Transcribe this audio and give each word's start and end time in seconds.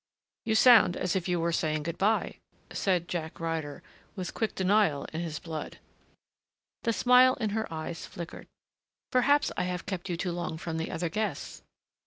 "You 0.45 0.55
sound 0.55 0.97
as 0.97 1.15
if 1.15 1.27
you 1.27 1.39
were 1.39 1.51
saying 1.51 1.83
good 1.83 1.99
bye," 1.99 2.39
said 2.73 3.07
Jack 3.07 3.39
Ryder 3.39 3.83
with 4.15 4.33
quick 4.33 4.55
denial 4.55 5.05
in 5.13 5.21
his 5.21 5.37
blood. 5.37 5.77
The 6.81 6.91
smile 6.91 7.35
in 7.35 7.51
her 7.51 7.71
eyes 7.71 8.07
flickered. 8.07 8.47
"Perhaps 9.11 9.51
I 9.55 9.65
have 9.65 9.85
kept 9.85 10.09
you 10.09 10.17
too 10.17 10.31
long 10.31 10.57
from 10.57 10.77
the 10.77 10.89
other 10.89 11.09
guests." 11.09 11.61